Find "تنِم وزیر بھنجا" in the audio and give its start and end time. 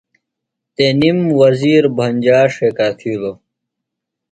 0.75-2.39